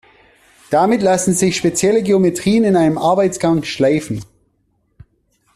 Damit 0.71 1.03
lassen 1.03 1.35
sich 1.35 1.55
spezielle 1.55 2.01
Geometrien 2.01 2.63
in 2.63 2.75
einem 2.75 2.97
Arbeitsgang 2.97 3.61
schleifen. 3.63 4.25